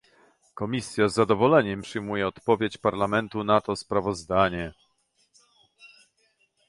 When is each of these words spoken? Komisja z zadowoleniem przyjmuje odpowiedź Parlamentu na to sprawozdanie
Komisja 0.53 1.09
z 1.09 1.13
zadowoleniem 1.13 1.81
przyjmuje 1.81 2.27
odpowiedź 2.27 2.77
Parlamentu 2.77 3.43
na 3.43 3.61
to 3.61 3.75
sprawozdanie 3.75 4.73